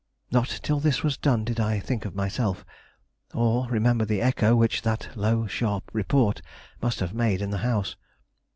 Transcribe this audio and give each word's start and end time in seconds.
Not 0.31 0.47
till 0.63 0.79
this 0.79 1.03
was 1.03 1.15
done 1.15 1.43
did 1.45 1.59
I 1.59 1.79
think 1.79 2.05
of 2.05 2.15
myself, 2.15 2.65
or 3.35 3.67
remember 3.69 4.03
the 4.03 4.19
echo 4.19 4.55
which 4.55 4.81
that 4.81 5.09
low, 5.15 5.45
sharp 5.45 5.91
report 5.93 6.41
must 6.81 7.01
have 7.01 7.13
made 7.13 7.39
in 7.39 7.51
the 7.51 7.59
house. 7.59 7.95